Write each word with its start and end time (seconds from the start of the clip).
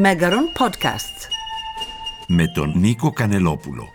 Μέγαρον 0.00 0.48
Podcasts. 0.58 1.28
Με 2.28 2.46
τον 2.54 2.72
Νίκο 2.76 3.12
Κανελόπουλο. 3.12 3.88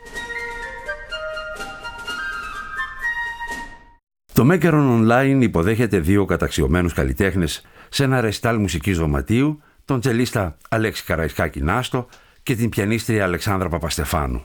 Το 4.34 4.46
Μέγαρον 4.46 5.06
Online 5.06 5.40
υποδέχεται 5.42 6.00
δύο 6.00 6.26
καταξιωμένους 6.26 6.94
καλλιτέχνες 6.94 7.66
σε 7.90 8.04
ένα 8.04 8.22
ρεστάλ 8.22 8.58
μουσικής 8.58 8.98
δωματίου, 8.98 9.62
τον 9.86 10.00
τσελίστα 10.00 10.58
Αλέξη 10.70 11.04
Καραϊσκάκη 11.04 11.62
Νάστο 11.62 12.08
και 12.44 12.56
την 12.56 12.70
πιανίστρια 12.70 13.24
Αλεξάνδρα 13.24 13.70
Παπαστεφάνου. 13.70 14.44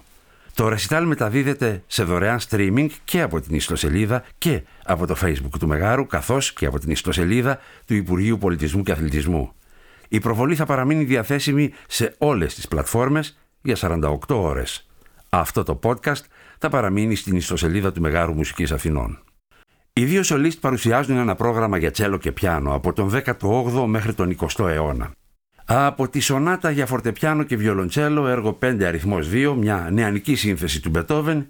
Το 0.54 0.68
ρεσιτάλ 0.68 1.06
μεταδίδεται 1.06 1.82
σε 1.86 2.02
δωρεάν 2.02 2.38
streaming 2.48 2.88
και 3.04 3.20
από 3.20 3.40
την 3.40 3.54
ιστοσελίδα 3.54 4.24
και 4.38 4.62
από 4.84 5.06
το 5.06 5.16
facebook 5.22 5.58
του 5.58 5.66
Μεγάρου 5.66 6.06
καθώς 6.06 6.52
και 6.52 6.66
από 6.66 6.78
την 6.78 6.90
ιστοσελίδα 6.90 7.58
του 7.86 7.94
Υπουργείου 7.94 8.38
Πολιτισμού 8.38 8.82
και 8.82 8.92
Αθλητισμού. 8.92 9.52
Η 10.08 10.18
προβολή 10.20 10.54
θα 10.54 10.66
παραμείνει 10.66 11.04
διαθέσιμη 11.04 11.72
σε 11.88 12.14
όλες 12.18 12.54
τις 12.54 12.68
πλατφόρμες 12.68 13.38
για 13.62 13.76
48 13.80 14.16
ώρες. 14.28 14.86
Αυτό 15.28 15.62
το 15.62 15.78
podcast 15.82 16.22
θα 16.58 16.68
παραμείνει 16.68 17.14
στην 17.14 17.36
ιστοσελίδα 17.36 17.92
του 17.92 18.00
Μεγάρου 18.00 18.34
Μουσικής 18.34 18.72
Αθηνών. 18.72 19.22
Οι 19.92 20.04
δύο 20.04 20.22
σολίστ 20.22 20.60
παρουσιάζουν 20.60 21.16
ένα 21.16 21.34
πρόγραμμα 21.34 21.78
για 21.78 21.90
τσέλο 21.90 22.16
και 22.16 22.32
πιάνο 22.32 22.74
από 22.74 22.92
τον 22.92 23.10
18ο 23.24 23.84
μέχρι 23.86 24.14
τον 24.14 24.36
20ο 24.40 24.68
αιώνα. 24.68 25.10
Από 25.64 26.08
τη 26.08 26.20
σονάτα 26.20 26.70
για 26.70 26.86
φορτεπιάνο 26.86 27.42
και 27.42 27.56
βιολοντσέλο 27.56 28.28
έργο 28.28 28.58
5 28.62 28.82
αριθμός 28.82 29.28
2, 29.32 29.54
μια 29.56 29.88
νεανική 29.92 30.34
σύνθεση 30.34 30.80
του 30.82 30.90
Μπετόβεν, 30.90 31.46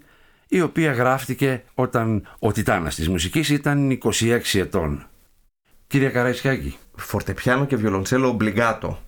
η 0.47 0.61
οποία 0.61 0.91
γράφτηκε 0.91 1.63
όταν 1.73 2.27
ο 2.39 2.51
τιτάνας 2.51 2.95
της 2.95 3.09
μουσικής 3.09 3.49
ήταν 3.49 3.99
26 4.03 4.39
ετών. 4.53 5.07
Κύριε 5.87 6.09
Καραϊσκάκη. 6.09 6.77
Φορτεπιάνο 6.99 7.65
και 7.65 7.75
βιολοντσέλο 7.75 8.27
ομπλιγκάτο 8.27 8.99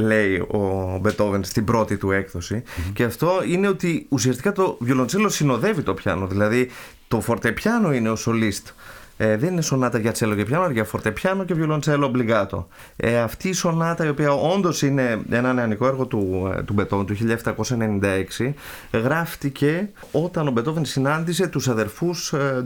λέει 0.00 0.36
ο 0.36 0.98
Μπετόβεν 1.00 1.44
στην 1.44 1.64
πρώτη 1.64 1.96
του 1.96 2.10
εκδοση 2.10 2.62
και 2.92 3.04
αυτό 3.04 3.30
είναι 3.46 3.68
ότι 3.68 4.06
ουσιαστικά 4.08 4.52
το 4.52 4.76
βιολοντσέλο 4.80 5.28
συνοδεύει 5.28 5.82
το 5.82 5.94
πιάνο. 5.94 6.26
Δηλαδή 6.26 6.70
το 7.08 7.20
φορτεπιάνο 7.20 7.92
είναι 7.92 8.10
ο 8.10 8.16
σολίστ. 8.16 8.68
Ε, 9.16 9.36
δεν 9.36 9.52
είναι 9.52 9.62
σονάτα 9.62 9.98
για 9.98 10.12
τσέλο 10.12 10.34
και 10.34 10.44
πιάνο, 10.44 10.62
αλλά 10.62 10.72
για 10.72 10.84
φορτεπιάνο 10.84 11.44
και 11.44 11.54
βιολοντσέλο 11.54 12.06
ομπλιγκάτο. 12.06 12.68
Ε, 12.96 13.18
αυτή 13.18 13.48
η 13.48 13.52
σονάτα, 13.52 14.04
η 14.04 14.08
οποία 14.08 14.32
όντως 14.32 14.82
είναι 14.82 15.20
ένα 15.30 15.52
νεανικό 15.52 15.86
έργο 15.86 16.06
του, 16.06 16.52
ε, 16.56 16.62
του 16.62 16.72
Μπετόβεν 16.72 17.06
του 17.06 17.14
1796, 17.14 18.54
γράφτηκε 18.92 19.88
όταν 20.12 20.48
ο 20.48 20.50
Μπετόβεν 20.50 20.84
συνάντησε 20.84 21.46
τους 21.46 21.68
αδερφούς 21.68 22.32
ε, 22.32 22.62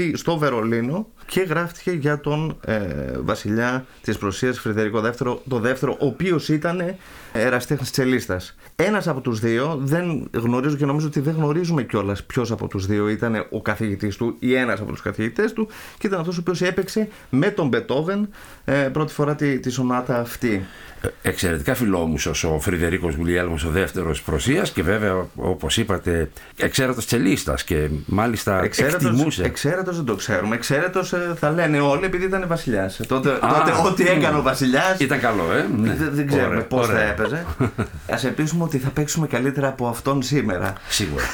Ντυπόρ 0.00 0.18
στο 0.18 0.38
Βερολίνο 0.38 1.06
και 1.26 1.40
γράφτηκε 1.40 1.90
για 1.90 2.20
τον 2.20 2.56
ε, 2.64 2.78
βασιλιά 3.20 3.84
της 4.02 4.18
Προσίας 4.18 4.58
Φρυδερικό 4.58 5.00
δεύτερο, 5.00 5.42
το 5.48 5.58
δεύτερο, 5.58 5.96
ο 6.00 6.06
οποίος 6.06 6.48
ήταν 6.48 6.94
εραστέχνης 7.32 7.90
τσελίστας. 7.90 8.56
Ένας 8.76 9.08
από 9.08 9.20
τους 9.20 9.40
δύο, 9.40 9.78
δεν 9.82 10.28
γνωρίζω 10.32 10.76
και 10.76 10.84
νομίζω 10.84 11.06
ότι 11.06 11.20
δεν 11.20 11.34
γνωρίζουμε 11.34 11.82
κιόλας 11.82 12.24
ποιος 12.24 12.50
από 12.50 12.68
τους 12.68 12.86
δύο 12.86 13.08
ήταν 13.08 13.46
ο 13.50 13.62
καθηγητής 13.62 14.16
του 14.16 14.36
ή 14.38 14.54
ένας 14.54 14.80
από 14.80 14.90
τους 14.90 15.02
καθηγητές 15.02 15.52
του 15.52 15.68
και 15.98 16.06
ήταν 16.06 16.20
αυτός 16.20 16.36
ο 16.36 16.40
οποίος 16.40 16.62
έπαιξε 16.62 17.08
με 17.30 17.50
τον 17.50 17.68
Μπετόβεν 17.68 18.28
ε, 18.64 18.72
πρώτη 18.72 19.12
φορά 19.12 19.34
τη, 19.34 19.58
τη 19.58 19.70
σονάτα 19.70 20.20
αυτή. 20.20 20.66
Ε, 21.02 21.08
εξαιρετικά 21.22 21.74
φιλόμουσος 21.74 22.44
ο 22.44 22.58
Φρυδερίκος 22.60 23.14
Γουλιέλμος 23.14 23.64
ο 23.64 23.68
δεύτερος 23.70 24.22
Προσίας 24.22 24.70
και 24.70 24.82
βέβαια 24.82 25.26
όπως 25.36 25.76
είπατε 25.76 26.30
εξαίρετος 26.56 27.06
τσελίστας 27.06 27.64
και 27.64 27.88
μάλιστα 28.06 28.62
εξαίρετος, 28.62 29.04
εκτιμούσε. 29.04 29.42
Εξαίρετος 29.42 29.96
δεν 29.96 30.04
το 30.04 30.14
ξέρουμε, 30.14 30.54
εξαίρετος 30.54 31.12
ε, 31.12 31.34
θα 31.38 31.50
λένε 31.50 31.80
όλοι 31.80 32.04
επειδή 32.04 32.24
ήταν 32.24 32.44
βασιλιάς. 32.48 33.00
Τότε, 33.08 33.28
τότε 33.28 33.72
ό,τι 33.86 34.08
έκανε 34.08 34.38
ο 34.38 34.42
βασιλιάς 34.42 34.98
ήταν 34.98 35.20
καλό 35.20 35.52
ε. 35.52 35.66
Ναι. 35.76 35.94
Δεν, 35.94 36.10
δεν 36.12 36.26
ξέρουμε 36.26 36.60
πώς 36.60 36.86
θα 36.86 37.00
έπαιζε. 37.00 37.46
Ας 38.14 38.24
ελπίσουμε 38.24 38.64
ότι 38.64 38.78
θα 38.78 38.88
παίξουμε 38.88 39.26
καλύτερα 39.26 39.68
από 39.68 39.86
αυτόν 39.88 40.22
σήμερα. 40.22 40.72
Σίγουρα. 40.88 41.24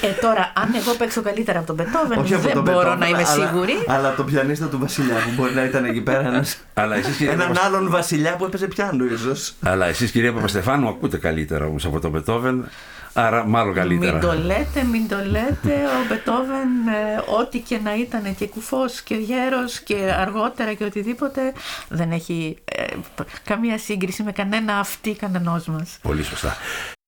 Ε, 0.00 0.20
τώρα, 0.20 0.52
αν 0.54 0.74
εγώ 0.74 0.94
παίξω 0.98 1.22
καλύτερα 1.22 1.58
από 1.58 1.66
τον 1.66 1.76
Μπετόβεν, 1.76 2.40
δεν 2.40 2.52
τον 2.52 2.62
μπορώ 2.62 2.94
να 2.94 3.08
είμαι 3.08 3.16
αλλά, 3.16 3.46
σίγουρη. 3.46 3.72
Αλλά 3.86 4.14
το 4.14 4.24
πιανίστα 4.24 4.66
του 4.66 4.78
βασιλιά 4.78 5.14
που 5.14 5.30
μπορεί 5.36 5.54
να 5.54 5.64
ήταν 5.64 5.84
εκεί 5.84 6.00
πέρα 6.00 6.26
ένας, 6.26 6.58
αλλά 6.74 6.96
εσείς, 6.96 7.16
κύριε 7.16 7.32
έναν 7.32 7.46
Παπασ- 7.48 7.66
άλλον 7.66 7.90
βασιλιά 7.90 8.36
που 8.36 8.44
έπαιζε 8.44 8.66
πιάνο 8.66 9.04
ίσως. 9.12 9.54
Αλλά 9.62 9.86
εσείς 9.86 10.10
κυρία 10.10 10.32
Παπαστεφάνου 10.32 10.88
ακούτε 10.88 11.18
καλύτερα 11.18 11.66
όμως 11.66 11.84
από 11.84 12.00
τον 12.00 12.10
Μπετόβεν, 12.10 12.68
άρα 13.12 13.44
μάλλον 13.46 13.74
καλύτερα. 13.74 14.12
Μην 14.12 14.20
το 14.20 14.32
λέτε, 14.32 14.84
μην 14.92 15.08
το 15.08 15.16
λέτε. 15.16 15.74
Ο 15.74 16.06
Μπετόβεν, 16.08 16.68
ε, 16.88 17.22
ό,τι 17.40 17.58
και 17.58 17.78
να 17.84 17.96
ήταν 17.96 18.34
και 18.36 18.46
κουφός 18.46 19.00
και 19.02 19.14
γέρος 19.14 19.80
και 19.80 19.94
αργότερα 20.18 20.72
και 20.74 20.84
οτιδήποτε, 20.84 21.52
δεν 21.88 22.12
έχει 22.12 22.56
ε, 22.64 22.84
π- 23.14 23.26
καμία 23.44 23.78
σύγκριση 23.78 24.22
με 24.22 24.32
κανένα 24.32 24.78
αυτή 24.78 25.14
κανενός 25.14 25.66
μας. 25.66 25.98
Πολύ 26.02 26.22
σωστά. 26.22 26.56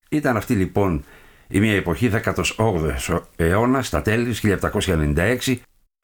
Ήταν 0.08 0.36
αυτή 0.36 0.54
λοιπόν 0.54 1.04
η 1.48 1.60
μια 1.60 1.74
εποχή 1.74 2.10
18ο 2.56 3.20
αιώνας, 3.36 3.86
στα 3.86 4.02
τέλη 4.02 4.34
του 4.34 4.58
1796, 5.16 5.54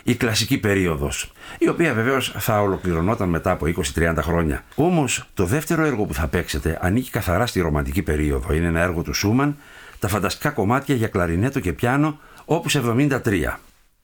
η 0.02 0.14
κλασική 0.14 0.58
περίοδος, 0.58 1.32
η 1.58 1.68
οποία 1.68 1.94
βεβαίως 1.94 2.34
θα 2.38 2.60
ολοκληρωνόταν 2.60 3.28
μετά 3.28 3.50
από 3.50 3.66
20-30 3.94 4.14
χρόνια. 4.20 4.64
Όμως 4.74 5.24
το 5.34 5.44
δεύτερο 5.44 5.84
έργο 5.84 6.04
που 6.04 6.14
θα 6.14 6.26
παίξετε 6.26 6.78
ανήκει 6.80 7.10
καθαρά 7.10 7.46
στη 7.46 7.60
ρομαντική 7.60 8.02
περίοδο. 8.02 8.52
Είναι 8.52 8.66
ένα 8.66 8.80
έργο 8.80 9.02
του 9.02 9.14
Σούμαν, 9.14 9.56
τα 9.98 10.08
φανταστικά 10.08 10.50
κομμάτια 10.50 10.94
για 10.94 11.08
κλαρινέτο 11.08 11.60
και 11.60 11.72
πιάνο, 11.72 12.18
όπως 12.44 12.74
73. 12.74 13.58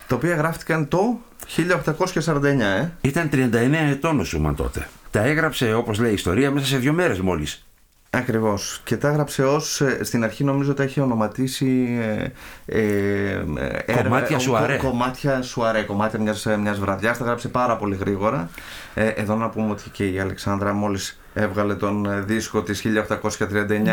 Τα 0.07 0.17
οποία 0.17 0.35
γράφτηκαν 0.35 0.89
το 0.89 1.21
1849, 1.57 2.61
ε. 2.61 2.93
Ήταν 3.01 3.29
39 3.33 3.91
ετών 3.91 4.21
ο 4.21 4.25
Σούμαν 4.25 4.55
τότε. 4.55 4.89
Τα 5.11 5.23
έγραψε, 5.23 5.75
όπως 5.75 5.99
λέει 5.99 6.11
η 6.11 6.15
ιστορία, 6.15 6.51
μέσα 6.51 6.67
σε 6.67 6.77
δύο 6.77 6.93
μέρες 6.93 7.21
μόλις. 7.21 7.66
Ακριβώς. 8.11 8.81
Και 8.85 8.97
τα 8.97 9.09
έγραψε 9.09 9.45
ως, 9.45 9.81
ε, 9.81 10.05
στην 10.05 10.25
αρχή 10.25 10.45
νομίζω 10.45 10.75
τα 10.75 10.83
έχει 10.83 11.01
ονοματίσει 11.01 11.99
ε, 12.67 12.79
ε, 12.79 13.45
ε, 13.87 14.03
Κομμάτια 14.03 14.37
ε, 14.37 14.39
σουαρέ. 14.39 14.77
κο- 14.77 14.89
κομμάτια 14.89 15.43
σουαρέ, 15.43 15.83
κομμάτια 15.83 16.21
μιας, 16.21 16.47
ε, 16.47 16.57
μιας 16.57 16.79
βραδιάς. 16.79 17.19
Τα 17.19 17.25
γράψε 17.25 17.49
πάρα 17.49 17.77
πολύ 17.77 17.97
γρήγορα. 17.97 18.49
Ε, 18.95 19.07
εδώ 19.09 19.35
να 19.35 19.49
πούμε 19.49 19.71
ότι 19.71 19.91
και 19.91 20.09
η 20.09 20.19
Αλεξάνδρα 20.21 20.73
μόλις 20.73 21.19
έβγαλε 21.39 21.75
τον 21.75 22.07
ε, 22.07 22.21
δίσκο 22.21 22.63
της 22.63 22.83
1839, 22.87 22.87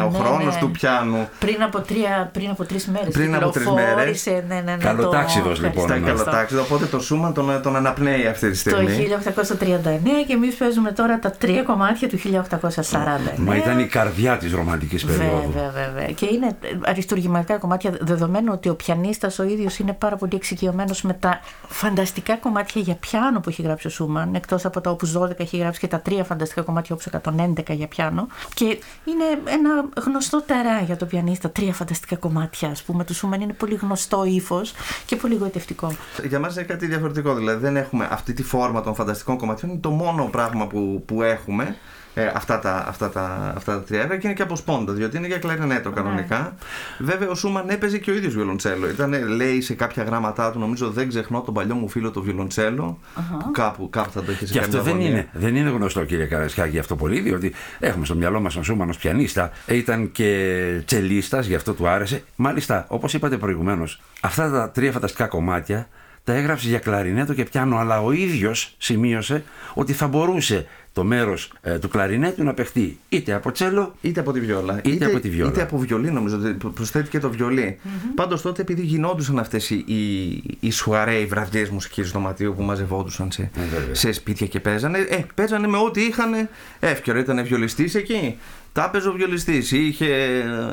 ο 0.06 0.10
Ναι, 0.10 0.18
χρόνος 0.20 0.54
ναι. 0.54 0.60
του 0.60 0.72
πιάνου. 0.72 1.30
Πριν 1.40 1.64
από, 1.64 1.82
τρία, 1.82 2.30
πριν 2.34 2.50
από 2.50 2.64
τρεις 2.66 2.88
μέρες 2.88 3.14
Πριν 3.14 3.36
από 3.36 3.50
τρεις 3.50 3.66
κυκλοφόρησε, 3.68 4.44
Ναι, 4.48 4.56
ναι, 4.56 4.72
ναι, 4.72 4.84
Καλοτάξιδος, 4.84 5.60
το- 5.60 5.66
λοιπόν, 5.68 5.84
Στα 5.88 5.98
ναι. 5.98 6.06
καλοτάξιδα, 6.08 6.62
οπότε 6.62 6.86
το 6.86 7.00
Σούμαν 7.00 7.34
τον, 7.34 7.62
τον 7.64 7.76
αναπνέει 7.76 8.28
αυτή 8.28 8.52
τη 8.52 8.64
Το 8.64 8.70
στιγμή. 8.70 9.08
1839 9.48 10.24
και 10.28 10.34
εμείς 10.34 10.56
παίζουμε 10.56 10.92
τώρα 10.92 11.20
τα 11.20 11.32
τρία 11.32 11.64
κομμάτια 11.64 12.10
του 12.10 12.18
1840. 12.18 13.38
Μα 13.38 13.56
ήταν 13.56 13.80
η 13.80 13.86
καρδιά 13.86 14.38
της 14.38 14.54
ρομαντικής 14.54 15.06
περίοδου. 15.06 15.52
Βέβαια, 15.54 15.70
βέβαια. 15.86 16.06
Και 16.12 16.26
είναι 16.26 16.56
αριστουργηματικά 16.86 17.58
κομμάτια, 17.58 17.92
δεδομένου 18.02 18.50
ότι 18.54 18.70
ο 18.70 18.76
πιανίστας 18.76 19.40
ο 19.40 19.44
ίδιος 19.44 19.78
είναι 19.80 19.94
πάρα 19.94 20.16
πολύ 20.16 20.32
εξοικειωμένος 20.36 21.02
με 21.02 21.14
τα 21.14 21.40
φανταστικά 21.68 22.36
κομμάτια 22.36 22.82
για 22.82 22.96
πιάνο 22.96 23.40
που 23.40 23.50
έχει 23.50 23.62
γράψει 23.62 23.88
ο 23.88 23.90
Σούμαν, 23.90 24.36
εκτός 24.36 24.66
από 24.66 24.82
τα 24.82 24.90
όπους 24.90 25.12
12 25.18 25.40
έχει 25.40 25.58
γράψει 25.58 25.80
και 25.80 25.88
τα 25.88 26.00
τρία 26.00 26.24
φανταστικά 26.24 26.62
κομμάτια 26.62 26.96
όπους 27.40 27.54
111 27.70 27.76
για 27.76 27.88
πιάνο. 27.88 28.28
Και 28.54 28.66
είναι 29.06 29.24
ένα 29.46 29.90
γνωστό 30.06 30.42
τερά 30.42 30.80
για 30.80 30.98
το 30.98 31.06
πιανίστα, 31.06 31.50
τρία 31.50 31.74
φανταστικά 31.74 32.16
κομμάτια, 32.16 32.70
ας 32.70 32.84
πούμε, 32.84 33.04
του 33.04 33.14
Σούμαν 33.14 33.42
είναι 33.42 33.54
πολύ 33.54 33.76
γνωστό 33.76 34.24
ύφος 34.26 34.74
και 35.06 35.16
πολύ 35.16 35.36
γοητευτικό. 35.36 35.96
Για 36.28 36.40
μας 36.40 36.56
είναι 36.56 36.64
κάτι 36.64 36.86
διαφορετικό. 36.88 37.36
Δηλαδή 37.36 37.62
δεν 37.62 37.78
έχουμε 37.78 38.08
αυτή 38.12 38.34
τη 38.34 38.44
φόρμα 38.44 38.82
των 38.82 38.96
φανταστικών 38.96 39.38
κομματιών. 39.38 39.72
Είναι 39.72 39.80
το 39.80 39.90
μόνο 39.90 40.26
πράγμα 40.26 40.68
που, 40.68 41.04
που 41.06 41.22
έχουμε. 41.22 41.76
Ε, 42.16 42.32
αυτά, 42.36 42.60
τα, 42.60 42.86
αυτά, 42.88 43.10
τα, 43.10 43.54
αυτά 43.56 43.74
τα 43.74 43.84
τρία 43.84 44.02
έργα 44.02 44.18
και 44.18 44.28
είναι 44.28 44.36
και 44.36 44.42
από 44.42 44.56
σπόντας, 44.56 44.96
διότι 44.96 45.18
είναι 45.18 45.28
για 45.28 45.38
κλαρινέτο 45.38 45.92
κανονικά. 45.92 46.56
Βέβαια, 47.00 47.30
ο 47.30 47.36
Σούμαν 47.36 47.70
έπαιζε 47.70 47.98
και 47.98 48.12
ο 48.12 48.14
ίδιος 48.14 48.34
βιολοντσέλο. 48.34 48.90
Ήταν, 48.90 49.28
λέει 49.36 49.62
σε 49.62 49.74
κάποια 49.74 50.04
γράμματά 50.04 50.52
του, 50.52 50.60
νομίζω 50.60 50.90
δεν 50.90 51.10
ξεχνώ 51.10 51.42
τον 51.42 51.54
παλιό 51.54 51.76
μου 51.76 51.90
φίλο 51.90 52.12
το 52.12 52.22
βιολοντσέλο. 52.22 53.00
Που 53.40 53.52
κάπου, 53.52 53.90
κάπου 53.90 54.12
θα 54.12 54.24
το 54.24 54.32
είχε 54.32 54.46
σε 54.46 54.54
Και 54.54 54.60
καμιά 54.60 54.78
αυτό 54.78 54.90
δεν 54.90 54.94
γωνία. 54.94 55.10
είναι, 55.10 55.28
δεν 55.34 55.56
είναι 55.56 55.70
γνωστό 55.70 56.04
κύριε 56.06 56.26
Καρασκάκη 56.26 56.80
αυτό 56.80 56.96
πολύ, 56.96 57.20
διότι 57.20 57.54
έχουμε 57.80 58.06
στο 58.06 58.16
μυαλό 58.16 58.40
μας 58.40 58.54
τον 58.54 58.64
Σούμαν 58.64 58.90
ως 58.90 58.98
πιανίστα, 58.98 59.52
ήταν 59.68 60.12
και 60.12 60.82
τσελίστας, 60.86 61.46
γι' 61.46 61.56
αυτό 61.56 61.74
του 61.74 61.88
άρεσε. 61.88 62.24
Μάλιστα, 62.36 62.86
όπως 62.88 63.14
είπατε 63.14 63.38
προηγουμένως, 63.38 64.02
αυτά 64.22 64.52
τα 64.52 64.70
τρία 64.70 64.92
φανταστικά 64.92 65.28
κομμάτια 65.28 65.88
τα 66.24 66.34
έγραψε 66.34 66.68
για 66.68 66.80
κλαρινέτο 66.80 67.34
και 67.34 67.44
πιάνο, 67.44 67.78
αλλά 67.78 68.02
ο 68.02 68.12
ίδιος 68.12 68.76
σημείωσε 68.78 69.44
ότι 69.74 69.94
θα 69.94 70.08
μπορούσε 70.08 70.68
το 70.94 71.04
μέρος 71.04 71.52
ε, 71.62 71.80
του 71.80 71.88
κλαρινέτου 71.88 72.44
να 72.44 72.54
παιχτεί 72.54 73.00
είτε 73.10 73.34
από 73.34 73.52
τσέλο 73.52 73.96
Είτε 74.02 74.20
από 74.20 74.32
τη 74.32 74.40
βιόλα. 74.40 74.82
Είτε 74.84 75.06
από 75.06 75.20
τη 75.20 75.30
βιόλα. 75.30 75.52
Είτε 75.52 75.62
από 75.62 75.78
βιολί, 75.78 76.12
νομίζω. 76.12 76.38
ότι 76.38 76.54
Προσθέτει 76.74 77.10
και 77.10 77.20
το 77.20 77.30
βιολί. 77.30 77.80
Πάντως 78.16 78.42
τότε, 78.42 78.62
επειδή 78.62 78.82
γινόντουσαν 78.82 79.40
αυτές 79.40 79.70
οι, 79.70 79.76
οι, 79.76 80.58
οι 80.60 80.72
σουαρέ, 80.72 81.16
οι 81.16 81.26
βραδιές 81.26 81.70
μουσική 81.70 82.02
δωματίου 82.02 82.54
που 82.58 82.64
μαζευόντουσαν 82.64 83.32
σε, 83.32 83.52
βέβαια. 83.72 83.96
σε 83.96 84.12
σπίτια 84.12 84.48
και 84.48 84.60
παίζανε. 84.60 84.98
Ε, 84.98 85.24
παίζανε 85.36 85.68
με 85.68 85.78
ό,τι 85.78 86.02
είχαν 86.02 86.50
εύκαιρο. 86.80 87.20
Ήταν 87.20 87.46
βιολιστής 87.46 87.96
εκεί. 87.96 88.38
Τα 88.74 88.84
έπαιζε 88.84 89.10
ο 89.10 89.12
βιολιστής. 89.12 89.72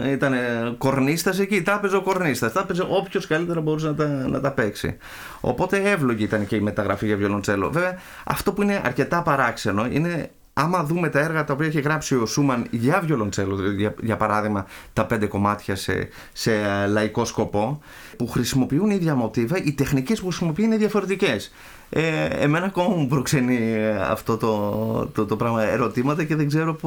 Ήταν 0.07 0.35
κορνίστας 0.79 1.39
εκεί. 1.39 1.63
Τα 1.63 1.73
έπαιζε 1.73 1.97
ο 1.97 2.03
κορνίστας. 2.03 2.53
Τα 2.53 2.61
έπαιζε 2.61 2.87
όποιος 2.89 3.27
καλύτερα 3.27 3.61
μπορούσε 3.61 3.87
να 3.87 3.95
τα, 3.95 4.07
να 4.07 4.41
τα 4.41 4.51
παίξει. 4.51 4.97
Οπότε 5.41 5.91
εύλογη 5.91 6.23
ήταν 6.23 6.47
και 6.47 6.57
η 6.57 6.61
μεταγραφή 6.61 7.07
για 7.07 7.17
βιολοντσέλο. 7.17 7.71
Βέβαια, 7.71 7.99
αυτό 8.25 8.53
που 8.53 8.63
είναι 8.63 8.81
αρκετά 8.85 9.23
παράξενο 9.23 9.87
είναι 9.87 10.31
άμα 10.53 10.85
δούμε 10.85 11.09
τα 11.09 11.21
έργα 11.21 11.45
τα 11.45 11.53
οποία 11.53 11.67
έχει 11.67 11.81
γράψει 11.81 12.15
ο 12.15 12.27
Σούμαν 12.27 12.67
για 12.71 13.01
βιολοντσέλο, 13.01 13.71
για, 13.71 13.95
για 14.03 14.17
παράδειγμα 14.17 14.67
τα 14.93 15.07
πέντε 15.07 15.27
κομμάτια 15.27 15.77
σε, 15.77 16.09
σε 16.33 16.53
ε, 16.53 16.87
λαϊκό 16.87 17.25
σκοπό, 17.25 17.81
που 18.17 18.27
χρησιμοποιούν 18.27 18.91
ίδια 18.91 19.15
μοτίβα, 19.15 19.57
οι 19.65 19.73
τεχνικές 19.73 20.21
που 20.21 20.27
χρησιμοποιούν 20.27 20.67
είναι 20.67 20.77
διαφορετικές. 20.77 21.53
Ε, 21.91 22.25
εμένα 22.25 22.67
ακόμα 22.67 22.97
μου 22.97 23.07
προξενεί 23.07 23.73
ε, 23.73 23.97
αυτό 23.97 24.37
το, 24.37 25.11
το, 25.15 25.27
το, 25.27 25.37
πράγμα 25.37 25.63
ερωτήματα 25.63 26.25
και 26.25 26.37
δεν 26.37 26.49
ξέρω 26.49 26.79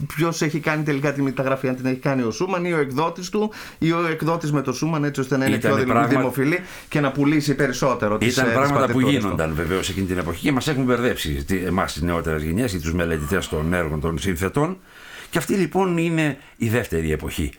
ποιος 0.00 0.42
έχει 0.42 0.60
κάνει 0.60 0.82
τελικά 0.82 1.12
τη 1.12 1.22
μεταγραφή, 1.22 1.68
αν 1.68 1.76
την 1.76 1.86
έχει 1.86 1.98
κάνει 1.98 2.22
ο 2.22 2.30
Σούμαν 2.30 2.64
ή 2.64 2.72
ο 2.72 2.78
εκδότης 2.78 3.28
του 3.28 3.52
ή 3.78 3.92
ο 3.92 4.06
εκδότης 4.06 4.52
με 4.52 4.62
το 4.62 4.72
Σούμαν, 4.72 5.04
έτσι 5.04 5.20
ώστε 5.20 5.36
να 5.36 5.46
είναι 5.46 5.56
Ήταν 5.56 5.74
πιο 5.74 5.84
πράγμα... 5.84 6.06
δημοφιλή 6.06 6.60
και 6.88 7.00
να 7.00 7.12
πουλήσει 7.12 7.54
περισσότερο 7.54 8.18
τις 8.18 8.36
Ήταν 8.36 8.52
πράγματα 8.52 8.92
που 8.92 9.00
γίνονταν 9.00 9.54
βεβαίως 9.54 9.88
εκείνη 9.88 10.06
την 10.06 10.18
εποχή 10.18 10.42
και 10.42 10.52
μας 10.52 10.68
έχουν 10.68 10.84
μπερδέψει 10.84 11.44
εμάς 11.66 11.92
τις 11.92 12.02
νεότερες 12.02 12.42
γενιές 12.42 12.72
ή 12.72 12.80
τους 12.80 12.94
μελετητές 12.94 13.48
των 13.48 13.72
έργων 13.72 14.00
των 14.00 14.18
συνθετών. 14.18 14.78
Και 15.30 15.38
αυτή 15.38 15.54
λοιπόν 15.54 15.96
είναι 15.96 16.38
η 16.56 16.68
δεύτερη 16.68 17.12
εποχή. 17.12 17.52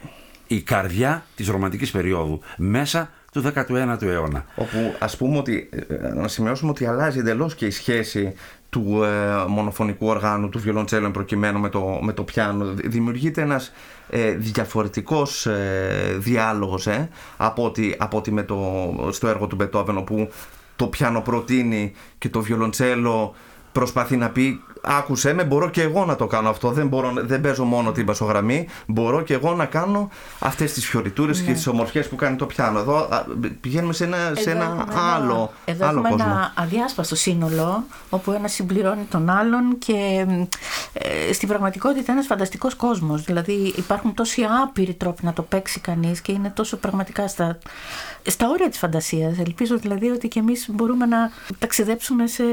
Η 0.48 0.62
καρδιά 0.62 1.26
της 1.36 1.48
ρομαντικής 1.48 1.92
περίοδου 1.92 2.40
μέσα 2.58 3.12
του 3.32 3.52
19ου 3.56 4.02
αιώνα. 4.02 4.46
Όπου 4.56 4.96
ας 5.00 5.18
πούμε 5.18 5.38
ότι, 5.38 5.70
ε, 5.88 6.14
να 6.14 6.28
σημειώσουμε 6.28 6.72
ότι 6.72 6.86
αλλάζει 6.86 7.20
εντελώς 7.20 7.56
και 7.56 7.66
η 7.66 7.72
σχέση 7.72 8.34
του 8.70 9.04
ε, 9.04 9.46
μονοφωνικού 9.48 10.08
οργάνου, 10.08 10.50
του 10.50 10.60
βιολοντσέλου 10.60 11.12
προκειμένου 11.12 11.60
με 11.60 11.70
το, 11.70 12.00
με 12.02 12.14
το 12.14 12.24
πιάνο. 12.24 12.66
Δημιουργείται 12.74 13.42
ένας 13.42 13.72
ε, 14.10 14.32
διαφορετικός 14.32 15.46
ε, 15.46 16.16
διάλογος 16.18 16.88
ε, 16.88 17.10
από, 17.38 17.66
ότι, 17.66 17.96
από 17.98 18.18
ότι 18.18 18.32
με 18.32 18.44
το, 18.44 18.60
στο 19.12 19.28
έργο 19.28 19.48
του 19.48 19.56
Μπετόβεν 19.56 19.98
όπου 19.98 20.30
το 20.76 20.88
πιάνο 20.88 21.22
προτείνει 21.22 21.94
και 22.18 22.30
το 22.30 22.42
βιολοντσέλο 22.42 23.36
προσπαθεί 23.72 24.18
να 24.18 24.30
πει 24.30 24.62
άκουσέ 24.88 25.34
με, 25.34 25.44
μπορώ 25.44 25.70
και 25.70 25.82
εγώ 25.82 26.06
να 26.06 26.16
το 26.16 26.28
κάνω 26.28 26.50
αυτό. 26.50 26.72
Δεν, 26.72 26.88
μπορώ, 26.88 27.14
δεν 27.16 27.42
παίζω 27.42 27.64
μόνο 27.64 27.92
την 27.92 28.06
πασογραμμή. 28.06 28.68
Μπορώ 28.86 29.22
και 29.22 29.34
εγώ 29.34 29.54
να 29.54 29.66
κάνω 29.66 30.10
αυτές 30.40 30.74
τις 30.74 30.86
φιωριτούρες 30.86 31.40
ναι. 31.40 31.46
και 31.46 31.54
τις 31.54 31.68
ομορφιές 31.68 32.08
που 32.08 32.16
κάνει 32.16 32.36
το 32.36 32.46
πιάνο. 32.46 32.80
Εδώ 32.80 33.08
πηγαίνουμε 33.62 33.94
σε 33.94 34.04
ένα, 34.04 34.18
σε 34.36 34.52
ένα 34.52 34.88
άλλο, 35.16 35.52
εδώ 35.66 35.88
άλλο 35.88 35.98
έχουμε 35.98 36.10
κόσμο. 36.10 36.26
ένα 36.32 36.54
αδιάσπαστο 36.56 37.16
σύνολο 37.16 37.84
όπου 38.10 38.32
ένας 38.32 38.54
συμπληρώνει 38.54 39.04
τον 39.10 39.30
άλλον 39.30 39.78
και 39.78 40.26
ε, 40.94 41.34
στην 41.34 41.48
πραγματικότητα 41.48 42.12
ένας 42.12 42.26
φανταστικός 42.26 42.76
κόσμος. 42.76 43.24
Δηλαδή 43.24 43.74
υπάρχουν 43.76 44.14
τόσοι 44.14 44.46
άπειροι 44.64 44.94
τρόποι 44.94 45.26
να 45.26 45.34
το 45.34 45.42
παίξει 45.42 45.80
κανείς 45.80 46.22
και 46.22 46.32
είναι 46.32 46.50
τόσο 46.50 46.78
πραγματικά 46.78 47.28
στα, 47.28 47.58
στα 48.24 48.50
όρια 48.50 48.70
της 48.70 48.78
φαντασίας. 48.78 49.40
Ελπίζω 49.40 49.78
δηλαδή 49.78 50.10
ότι 50.10 50.28
και 50.28 50.40
εμείς 50.40 50.68
μπορούμε 50.72 51.06
να 51.06 51.32
ταξιδέψουμε 51.60 52.28
σε 52.28 52.44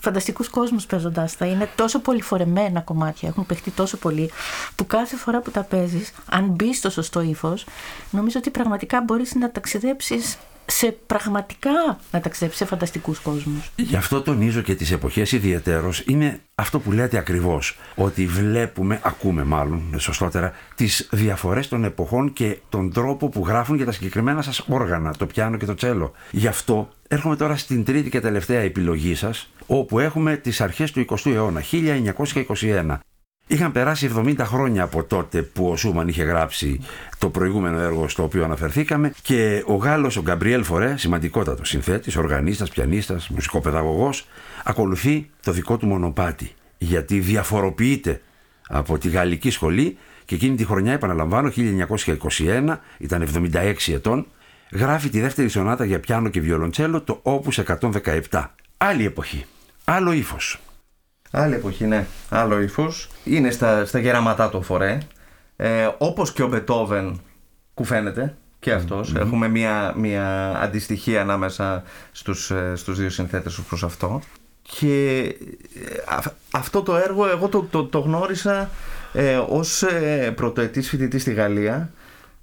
φανταστικούς 0.00 0.48
κόσμους 0.48 0.86
παίζοντά 0.86 1.28
τα. 1.38 1.46
Είναι 1.46 1.65
τόσο 1.74 2.00
πολυφορεμένα 2.00 2.80
κομμάτια, 2.80 3.28
έχουν 3.28 3.46
παιχτεί 3.46 3.70
τόσο 3.70 3.96
πολύ, 3.96 4.30
που 4.76 4.86
κάθε 4.86 5.16
φορά 5.16 5.40
που 5.40 5.50
τα 5.50 5.62
παίζεις, 5.62 6.12
αν 6.30 6.44
μπει 6.44 6.74
στο 6.74 6.90
σωστό 6.90 7.20
ύφος, 7.20 7.66
νομίζω 8.10 8.38
ότι 8.38 8.50
πραγματικά 8.50 9.02
μπορείς 9.06 9.34
να 9.34 9.50
ταξιδέψεις 9.50 10.38
σε 10.66 10.96
πραγματικά 11.06 11.98
να 12.10 12.20
ταξιδέψεις 12.20 12.58
σε 12.58 12.64
φανταστικούς 12.64 13.18
κόσμους. 13.18 13.70
Γι' 13.76 13.96
αυτό 13.96 14.22
τονίζω 14.22 14.60
και 14.60 14.74
τις 14.74 14.92
εποχές 14.92 15.32
ιδιαίτερος 15.32 16.02
είναι 16.06 16.40
αυτό 16.54 16.78
που 16.78 16.92
λέτε 16.92 17.18
ακριβώς, 17.18 17.78
ότι 17.94 18.26
βλέπουμε, 18.26 19.00
ακούμε 19.02 19.44
μάλλον 19.44 19.94
σωστότερα, 19.98 20.52
τις 20.74 21.08
διαφορές 21.12 21.68
των 21.68 21.84
εποχών 21.84 22.32
και 22.32 22.58
τον 22.68 22.92
τρόπο 22.92 23.28
που 23.28 23.44
γράφουν 23.46 23.76
για 23.76 23.84
τα 23.84 23.92
συγκεκριμένα 23.92 24.42
σας 24.42 24.64
όργανα, 24.68 25.14
το 25.14 25.26
πιάνο 25.26 25.56
και 25.56 25.66
το 25.66 25.74
τσέλο. 25.74 26.12
Γι' 26.30 26.46
αυτό 26.46 26.88
έρχομαι 27.08 27.36
τώρα 27.36 27.56
στην 27.56 27.84
τρίτη 27.84 28.10
και 28.10 28.20
τελευταία 28.20 28.60
επιλογή 28.60 29.14
σας, 29.14 29.50
όπου 29.66 29.98
έχουμε 29.98 30.36
τις 30.36 30.60
αρχές 30.60 30.92
του 30.92 31.04
20ου 31.08 31.32
αιώνα, 31.32 31.62
1921. 32.58 32.98
Είχαν 33.46 33.72
περάσει 33.72 34.10
70 34.16 34.34
χρόνια 34.38 34.82
από 34.82 35.04
τότε 35.04 35.42
που 35.42 35.68
ο 35.68 35.76
Σούμαν 35.76 36.08
είχε 36.08 36.22
γράψει 36.22 36.80
το 37.18 37.30
προηγούμενο 37.30 37.78
έργο 37.78 38.08
στο 38.08 38.22
οποίο 38.22 38.44
αναφερθήκαμε 38.44 39.12
και 39.22 39.62
ο 39.66 39.74
Γάλλος 39.74 40.16
ο 40.16 40.22
Γκαμπριέλ 40.22 40.64
Φορέ, 40.64 40.96
σημαντικότατος 40.96 41.68
συνθέτης, 41.68 42.16
οργανίστας, 42.16 42.70
πιανίστας, 42.70 43.28
μουσικοπαιδαγωγός, 43.28 44.26
ακολουθεί 44.64 45.30
το 45.42 45.52
δικό 45.52 45.76
του 45.76 45.86
μονοπάτι 45.86 46.54
γιατί 46.78 47.18
διαφοροποιείται 47.18 48.20
από 48.68 48.98
τη 48.98 49.08
γαλλική 49.08 49.50
σχολή 49.50 49.98
και 50.24 50.34
εκείνη 50.34 50.56
τη 50.56 50.64
χρονιά, 50.64 50.92
επαναλαμβάνω, 50.92 51.50
1921, 51.50 52.76
ήταν 52.98 53.28
76 53.52 53.92
ετών, 53.92 54.26
γράφει 54.72 55.08
τη 55.08 55.20
δεύτερη 55.20 55.48
σονάτα 55.48 55.84
για 55.84 56.00
πιάνο 56.00 56.28
και 56.28 56.40
βιολοντσέλο, 56.40 57.02
το 57.02 57.22
Opus 57.22 57.78
117. 58.30 58.44
Άλλη 58.76 59.04
εποχή, 59.04 59.44
άλλο 59.88 60.12
ύφος. 60.12 60.60
Άλλη 61.30 61.54
εποχή, 61.54 61.86
ναι. 61.86 62.06
Άλλο 62.28 62.60
ύφος. 62.60 63.08
Είναι 63.24 63.50
στα, 63.50 63.84
στα 63.84 63.98
γεραματά 63.98 64.48
του 64.48 64.62
φορέ. 64.62 64.98
Ε, 65.56 65.88
Όπως 65.98 66.32
και 66.32 66.42
ο 66.42 66.48
Μπετόβεν 66.48 67.20
κουφαίνεται 67.74 68.36
και 68.58 68.72
αυτος 68.72 69.14
Έχουμε 69.14 69.48
μια, 69.48 69.92
μια 69.96 70.56
αντιστοιχία 70.60 71.20
ανάμεσα 71.20 71.82
στους, 72.12 72.50
ε, 72.50 72.72
στους 72.76 72.98
δύο 72.98 73.10
συνθέτες 73.10 73.60
προς 73.68 73.84
αυτό. 73.84 74.20
Και 74.62 75.18
ε, 75.20 76.20
αυτό 76.50 76.82
το 76.82 76.96
έργο 76.96 77.26
εγώ 77.26 77.48
το, 77.48 77.66
το, 77.70 77.84
το 77.84 77.98
γνώρισα 77.98 78.70
ε, 79.12 79.36
ως 79.48 79.82
ε, 79.82 80.32
πρωτοετής 80.36 80.88
φοιτητής 80.88 81.22
στη 81.22 81.32
Γαλλία. 81.32 81.90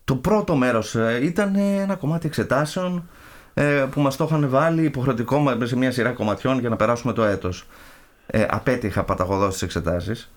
Το 0.05 0.15
πρώτο 0.15 0.55
μέρος 0.55 0.95
ε, 0.95 1.19
ήταν 1.23 1.55
ένα 1.55 1.95
κομμάτι 1.95 2.27
εξετάσεων 2.27 3.09
που 3.91 4.01
μας 4.01 4.15
το 4.15 4.23
είχαν 4.23 4.49
βάλει 4.49 4.83
υποχρεωτικό 4.83 5.57
σε 5.63 5.77
μια 5.77 5.91
σειρά 5.91 6.09
κομματιών 6.09 6.59
για 6.59 6.69
να 6.69 6.75
περάσουμε 6.75 7.13
το 7.13 7.23
έτος 7.23 7.67
ε, 8.27 8.45
απέτυχα 8.49 9.03
παταγωδός 9.03 9.49
στις 9.49 9.61
εξετάσεις. 9.61 10.31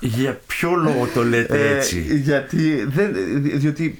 Για 0.00 0.40
ποιο 0.46 0.74
λόγο 0.74 1.06
το 1.14 1.24
λέτε 1.24 1.70
ε, 1.70 1.76
έτσι; 1.76 2.00
γιατί, 2.00 2.84
δεν, 2.84 3.10
διότι, 3.42 3.98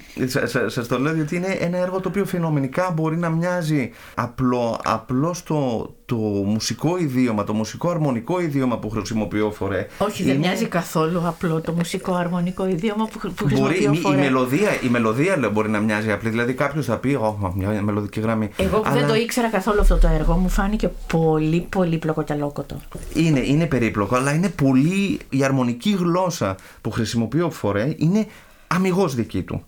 σας, 0.67 0.87
το 0.87 0.99
λέω 0.99 1.13
διότι 1.13 1.35
είναι 1.35 1.57
ένα 1.59 1.77
έργο 1.77 1.99
το 1.99 2.09
οποίο 2.09 2.25
φαινομενικά 2.25 2.91
μπορεί 2.91 3.17
να 3.17 3.29
μοιάζει 3.29 3.91
απλό, 4.15 4.79
απλό 4.83 5.33
στο, 5.33 5.89
το 6.05 6.15
μουσικό 6.45 6.97
ιδίωμα, 6.97 7.43
το 7.43 7.53
μουσικό 7.53 7.89
αρμονικό 7.89 8.41
ιδίωμα 8.41 8.77
που 8.77 8.89
χρησιμοποιώ 8.89 9.51
φορέ. 9.51 9.87
Όχι, 9.97 10.23
δεν 10.23 10.37
μοιάζει 10.37 10.65
καθόλου 10.65 11.21
απλό 11.27 11.61
το 11.61 11.71
μουσικό 11.71 12.13
αρμονικό 12.13 12.67
ιδίωμα 12.67 13.05
που, 13.05 13.31
που 13.35 13.45
χρησιμοποιώ 13.45 13.87
μπορεί, 13.87 13.97
φορέ. 13.97 14.17
Η 14.17 14.19
μελωδία, 14.19 14.81
η 14.83 14.87
μελωδία 14.87 15.37
λέω, 15.37 15.51
μπορεί 15.51 15.69
να 15.69 15.79
μοιάζει 15.79 16.11
απλή. 16.11 16.29
Δηλαδή 16.29 16.53
κάποιος 16.53 16.85
θα 16.85 16.97
πει, 16.97 17.19
oh, 17.21 17.51
μια 17.53 17.81
μελωδική 17.81 18.19
γραμμή. 18.19 18.49
Εγώ 18.57 18.79
που 18.79 18.89
Αλλά... 18.89 18.99
δεν 18.99 19.07
το 19.07 19.15
ήξερα 19.15 19.49
καθόλου 19.49 19.81
αυτό 19.81 19.97
το 19.97 20.07
έργο, 20.07 20.33
μου 20.33 20.49
φάνηκε 20.49 20.91
πολύ 21.07 21.67
πολύ 21.69 21.97
πλοκοτελόκοτο. 21.97 22.81
Είναι, 23.13 23.39
είναι 23.39 23.65
περίπλοκο, 23.65 24.15
αλλά 24.15 24.33
είναι 24.33 24.49
πολύ. 24.49 25.19
Η 25.29 25.43
αρμονική 25.43 25.95
γλώσσα 25.99 26.55
που 26.81 26.91
χρησιμοποιώ 26.91 27.49
φορέ 27.49 27.93
είναι 27.97 28.27
αμυγός 28.67 29.15
δική 29.15 29.41
του 29.41 29.65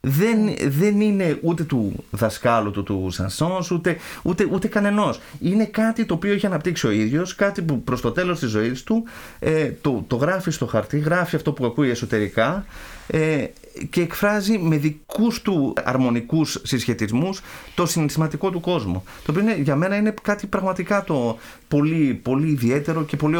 δεν, 0.00 0.38
δεν 0.66 1.00
είναι 1.00 1.38
ούτε 1.42 1.64
του 1.64 2.04
δασκάλου 2.10 2.70
του, 2.70 2.82
του 2.82 3.08
Σανσόνς, 3.10 3.70
ούτε, 3.70 3.96
ούτε, 4.22 4.48
ούτε 4.50 4.68
κανενός. 4.68 5.20
Είναι 5.40 5.64
κάτι 5.64 6.04
το 6.04 6.14
οποίο 6.14 6.32
έχει 6.32 6.46
αναπτύξει 6.46 6.86
ο 6.86 6.90
ίδιος, 6.90 7.34
κάτι 7.34 7.62
που 7.62 7.82
προς 7.82 8.00
το 8.00 8.10
τέλος 8.10 8.38
της 8.38 8.50
ζωής 8.50 8.82
του 8.82 9.04
ε, 9.38 9.70
το, 9.80 10.04
το 10.06 10.16
γράφει 10.16 10.50
στο 10.50 10.66
χαρτί, 10.66 10.98
γράφει 10.98 11.36
αυτό 11.36 11.52
που 11.52 11.64
ακούει 11.64 11.90
εσωτερικά 11.90 12.64
ε, 13.06 13.44
και 13.90 14.00
εκφράζει 14.00 14.58
με 14.58 14.76
δικούς 14.76 15.42
του 15.42 15.72
αρμονικούς 15.84 16.60
συσχετισμούς 16.62 17.40
το 17.74 17.86
συναισθηματικό 17.86 18.50
του 18.50 18.60
κόσμο. 18.60 19.04
Το 19.24 19.32
οποίο 19.32 19.54
για 19.62 19.76
μένα 19.76 19.96
είναι 19.96 20.14
κάτι 20.22 20.46
πραγματικά 20.46 21.04
το 21.04 21.38
πολύ, 21.68 22.20
πολύ 22.22 22.48
ιδιαίτερο 22.48 23.04
και 23.04 23.16
πολύ 23.16 23.36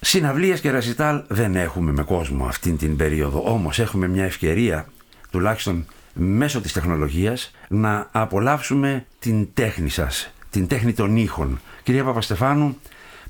Συναυλίες 0.00 0.60
και 0.60 0.70
ρεσιτάλ 0.70 1.22
δεν 1.28 1.56
έχουμε 1.56 1.92
με 1.92 2.02
κόσμο 2.02 2.44
αυτήν 2.44 2.76
την 2.76 2.96
περίοδο. 2.96 3.42
Όμως 3.52 3.78
έχουμε 3.78 4.08
μια 4.08 4.24
ευκαιρία, 4.24 4.88
τουλάχιστον 5.30 5.86
μέσω 6.12 6.60
της 6.60 6.72
τεχνολογίας, 6.72 7.50
να 7.68 8.08
απολαύσουμε 8.12 9.06
την 9.18 9.48
τέχνη 9.54 9.88
σας, 9.88 10.32
την 10.50 10.66
τέχνη 10.66 10.92
των 10.92 11.16
ήχων. 11.16 11.60
Κυρία 11.82 12.04
Παπαστεφάνου, 12.04 12.76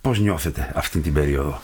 πώς 0.01 0.21
νιώθετε 0.21 0.73
αυτήν 0.75 1.03
την 1.03 1.13
περίοδο; 1.13 1.61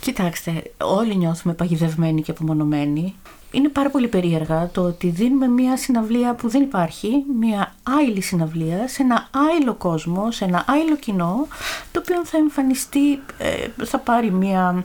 Κοιτάξτε, 0.00 0.62
όλοι 0.78 1.16
νιώθουμε 1.16 1.54
παγιδευμένοι 1.54 2.22
και 2.22 2.30
απομονωμένοι 2.30 3.14
είναι 3.56 3.68
πάρα 3.68 3.90
πολύ 3.90 4.08
περίεργα 4.08 4.70
το 4.72 4.82
ότι 4.82 5.08
δίνουμε 5.08 5.48
μια 5.48 5.76
συναυλία 5.76 6.34
που 6.34 6.48
δεν 6.48 6.62
υπάρχει, 6.62 7.24
μια 7.38 7.74
άειλη 7.82 8.20
συναυλία, 8.20 8.88
σε 8.88 9.02
ένα 9.02 9.28
άειλο 9.30 9.74
κόσμο, 9.74 10.30
σε 10.30 10.44
ένα 10.44 10.64
άειλο 10.66 10.96
κοινό, 10.96 11.46
το 11.92 12.00
οποίο 12.04 12.24
θα 12.24 12.36
εμφανιστεί, 12.36 13.22
ε, 13.38 13.84
θα 13.84 13.98
πάρει 13.98 14.30
μια 14.30 14.84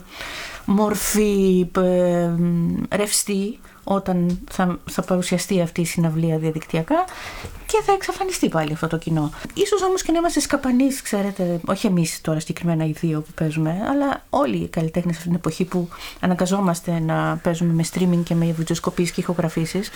μορφή 0.64 1.66
ε, 1.76 2.30
ρευστή, 2.96 3.58
όταν 3.84 4.38
θα, 4.50 4.78
θα 4.90 5.02
παρουσιαστεί 5.02 5.60
αυτή 5.60 5.80
η 5.80 5.84
συναυλία 5.84 6.38
διαδικτυακά 6.38 7.04
και 7.66 7.82
θα 7.84 7.92
εξαφανιστεί 7.92 8.48
πάλι 8.48 8.72
αυτό 8.72 8.86
το 8.86 8.98
κοινό. 8.98 9.30
Ίσως 9.54 9.82
όμως 9.82 10.02
και 10.02 10.12
να 10.12 10.18
είμαστε 10.18 10.40
σκαπανείς, 10.40 11.02
ξέρετε, 11.02 11.60
όχι 11.66 11.86
εμείς 11.86 12.20
τώρα 12.20 12.40
συγκεκριμένα 12.40 12.84
οι 12.84 12.92
δύο 12.92 13.20
που 13.20 13.32
παίζουμε, 13.34 13.80
αλλά 13.90 14.24
όλοι 14.30 14.56
οι 14.56 14.68
καλλιτέχνες 14.68 15.16
αυτή 15.16 15.28
την 15.28 15.36
εποχή 15.36 15.64
που 15.64 15.88
αναγκαζόμαστε 16.20 16.98
να 16.98 17.40
παίζουμε 17.42 17.72
με 17.72 17.84
streaming 17.92 18.22
και 18.24 18.34
με 18.34 18.52
βιντεοσκοπήσεις 18.52 19.12
και 19.14 19.20
ηχογραφήσεις, 19.20 19.90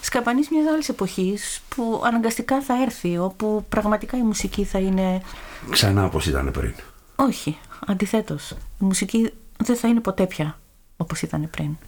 σκαπανείς 0.00 0.48
μιας 0.50 0.72
άλλης 0.72 0.88
εποχής 0.88 1.60
που 1.68 2.02
αναγκαστικά 2.04 2.62
θα 2.62 2.82
έρθει, 2.82 3.18
όπου 3.18 3.64
πραγματικά 3.68 4.16
η 4.16 4.22
μουσική 4.22 4.64
θα 4.64 4.78
είναι... 4.78 5.22
Ξανά 5.70 6.04
όπως 6.04 6.26
ήταν 6.26 6.50
πριν. 6.50 6.74
Όχι, 7.16 7.58
Αντιθέτως, 7.86 8.50
η 8.50 8.84
μουσική 8.84 9.32
δεν 9.56 9.76
θα 9.76 9.88
είναι 9.88 10.00
ποτέ 10.00 10.26
πια 10.26 10.58
όπως 10.96 11.22
ήταν 11.22 11.50
πριν. 11.50 11.78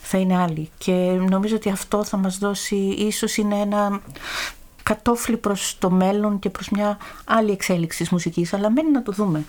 Θα 0.00 0.18
είναι 0.18 0.38
άλλη. 0.38 0.70
Και 0.78 0.92
νομίζω 1.28 1.56
ότι 1.56 1.70
αυτό 1.70 2.04
θα 2.04 2.16
μας 2.16 2.38
δώσει, 2.38 2.76
ίσως 2.76 3.36
είναι 3.36 3.56
ένα 3.56 4.00
κατόφλι 4.82 5.36
προς 5.36 5.76
το 5.78 5.90
μέλλον 5.90 6.38
και 6.38 6.50
προς 6.50 6.68
μια 6.68 6.98
άλλη 7.24 7.50
εξέλιξη 7.50 7.98
της 7.98 8.10
μουσικής, 8.10 8.52
αλλά 8.52 8.70
μένει 8.70 8.90
να 8.90 9.02
το 9.02 9.12
δούμε. 9.12 9.44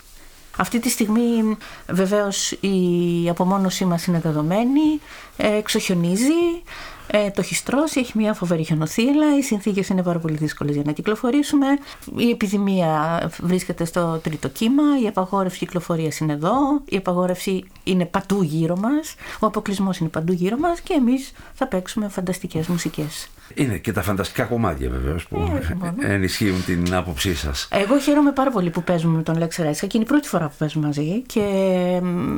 Αυτή 0.58 0.80
τη 0.80 0.90
στιγμή 0.90 1.58
βεβαίως 1.90 2.52
η 2.52 3.30
απομόνωσή 3.30 3.86
μας 3.86 4.06
είναι 4.06 4.20
δεδομένη, 4.20 5.00
ε, 5.38 5.56
εξοχιονίζει, 5.56 6.63
ε, 7.08 7.30
το 7.30 7.42
έχει 7.42 7.56
στρώσει, 7.56 8.00
έχει 8.00 8.12
μια 8.16 8.34
φοβερή 8.34 8.64
χιονοθύλα, 8.64 9.38
οι 9.38 9.42
συνθήκες 9.42 9.88
είναι 9.88 10.04
πάρα 10.04 10.20
πολύ 10.20 10.36
δύσκολες 10.36 10.76
για 10.76 10.84
να 10.86 10.92
κυκλοφορήσουμε, 10.92 11.68
η 12.16 12.30
επιδημία 12.30 13.22
βρίσκεται 13.42 13.86
στο 13.86 14.20
τρίτο 14.24 14.48
κύμα, 14.48 14.84
η 15.04 15.08
απαγόρευση 15.08 15.58
κυκλοφορίας 15.58 16.18
είναι 16.18 16.34
εδώ, 16.34 16.82
η 16.86 16.98
απαγόρευση 16.98 17.66
είναι 17.84 18.06
παντού 18.06 18.44
γύρω 18.44 18.78
μας, 18.78 19.16
ο 19.40 19.46
αποκλεισμός 19.46 19.98
είναι 19.98 20.10
παντού 20.10 20.34
γύρω 20.34 20.58
μας 20.58 20.80
και 20.80 20.94
εμείς 20.94 21.32
θα 21.54 21.68
παίξουμε 21.68 22.08
φανταστικές 22.08 22.68
μουσικές. 22.68 23.28
Είναι 23.54 23.78
και 23.78 23.92
τα 23.92 24.02
φανταστικά 24.02 24.44
κομμάτια 24.44 24.90
βεβαίως 24.90 25.28
που 25.28 25.62
ε, 26.02 26.14
ενισχύουν 26.14 26.66
την 26.66 26.94
άποψή 26.94 27.36
σας. 27.36 27.68
Εγώ 27.72 28.00
χαίρομαι 28.00 28.32
πάρα 28.32 28.52
πολύ 28.52 28.70
που 28.70 28.84
παίζουμε 28.84 29.18
με 29.18 29.24
τον 29.24 29.38
Λέξ 29.38 29.58
Ρέσκα 29.58 29.88
και 29.88 29.98
είναι 29.98 30.06
η 30.06 30.10
πρώτη 30.10 30.28
φορά 30.28 30.48
που 30.48 30.56
παίζουμε 30.58 30.86
μαζί. 30.86 31.22
Και 31.22 31.42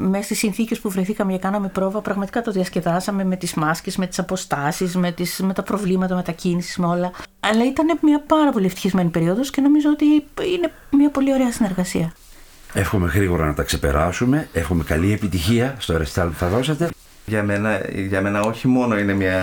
μέσα 0.10 0.24
στις 0.24 0.38
συνθήκες 0.38 0.80
που 0.80 0.90
βρεθήκαμε 0.90 1.32
και 1.32 1.38
κάναμε 1.38 1.68
πρόβα, 1.68 2.02
πραγματικά 2.02 2.42
το 2.42 2.52
διασκεδάσαμε 2.52 3.24
με 3.24 3.36
τις 3.36 3.54
μάσκες, 3.54 3.98
με 3.98 4.08
τις 4.08 4.20
αποστάσεις, 4.20 4.96
με, 4.96 5.14
με 5.42 5.54
τα 5.54 5.64
προβλήματα 5.64 6.16
μετακίνησης, 6.16 6.78
με 6.78 6.86
όλα. 6.86 7.12
Αλλά 7.40 7.66
ήταν 7.66 8.00
μια 8.02 8.24
πάρα 8.28 8.52
πολύ 8.52 8.66
ευτυχισμένη 8.66 9.10
περίοδος 9.10 9.50
και 9.50 9.62
νομίζω 9.62 9.90
ότι 9.90 10.06
είναι 10.54 10.72
μια 10.92 11.10
πολύ 11.10 11.34
ωραία 11.34 11.52
συνεργασία. 11.52 12.14
Εύχομαι 12.74 13.08
γρήγορα 13.08 13.46
να 13.46 13.54
τα 13.54 13.64
ξεπεράσουμε. 13.64 14.48
Εύχομαι 14.54 14.84
καλή 14.84 15.14
επιτυχία 15.14 15.76
στο 15.78 15.98
ρεστάλ 15.98 16.28
που 16.28 16.36
θα 16.38 16.48
δώσετε. 16.48 16.90
Για 17.26 17.44
μένα, 17.44 17.82
για 17.90 18.22
μένα 18.22 18.42
όχι 18.42 18.68
μόνο 18.68 18.98
είναι 18.98 19.14
μια 19.14 19.40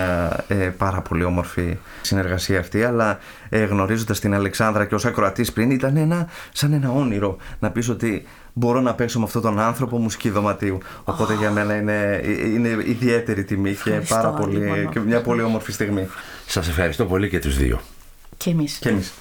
ε, 0.49 0.55
πάρα 0.55 1.01
πολύ 1.01 1.25
όμορφη 1.25 1.77
συνεργασία 2.01 2.59
αυτή, 2.59 2.85
αλλά 2.85 3.19
ε, 3.49 3.65
γνωρίζοντας 3.65 4.21
την 4.21 4.35
Αλεξάνδρα 4.35 4.85
και 4.85 4.95
ως 4.95 5.05
ακροατής 5.05 5.53
πριν 5.53 5.71
ήταν 5.71 5.97
ένα, 5.97 6.29
σαν 6.53 6.73
ένα 6.73 6.91
όνειρο 6.91 7.37
να 7.59 7.71
πεις 7.71 7.89
ότι 7.89 8.25
μπορώ 8.53 8.81
να 8.81 8.95
παίξω 8.95 9.19
με 9.19 9.25
αυτόν 9.25 9.43
τον 9.43 9.59
άνθρωπο 9.59 9.99
μουσική 9.99 10.31
δωματίου. 10.31 10.79
Οπότε 11.05 11.35
για 11.35 11.51
μένα 11.51 11.77
είναι, 11.77 12.21
είναι 12.55 12.69
ιδιαίτερη 12.69 13.45
τιμή 13.45 13.77
και, 13.85 13.91
πάρα 14.09 14.31
πολύ, 14.31 14.89
και 14.91 15.01
μια 15.01 15.21
πολύ 15.21 15.43
όμορφη 15.43 15.73
στιγμή. 15.73 16.09
Σας 16.47 16.69
ευχαριστώ 16.69 17.05
πολύ 17.05 17.29
και 17.29 17.39
τους 17.39 17.57
δύο. 17.57 17.81
Και 18.37 18.51
εμείς. 18.51 18.79
Και 18.79 18.89
εμείς. 18.89 19.13